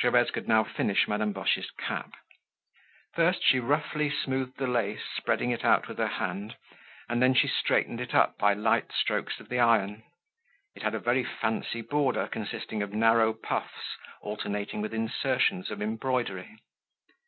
Gervaise 0.00 0.30
could 0.30 0.46
now 0.46 0.62
finish 0.62 1.08
Madame 1.08 1.32
Boche's 1.32 1.72
cap. 1.72 2.12
First 3.14 3.42
she 3.42 3.58
roughly 3.58 4.08
smoothed 4.10 4.56
the 4.58 4.68
lace, 4.68 5.02
spreading 5.16 5.50
it 5.50 5.64
out 5.64 5.88
with 5.88 5.98
her 5.98 6.06
hand, 6.06 6.54
and 7.08 7.20
then 7.20 7.34
she 7.34 7.48
straightened 7.48 8.00
it 8.00 8.14
up 8.14 8.38
by 8.38 8.54
light 8.54 8.92
strokes 8.92 9.40
of 9.40 9.48
the 9.48 9.58
iron. 9.58 10.04
It 10.76 10.84
had 10.84 10.94
a 10.94 11.00
very 11.00 11.24
fancy 11.24 11.80
border 11.80 12.28
consisting 12.28 12.80
of 12.80 12.92
narrow 12.94 13.32
puffs 13.32 13.96
alternating 14.20 14.82
with 14.82 14.94
insertions 14.94 15.68
of 15.68 15.82
embroidery. 15.82 16.60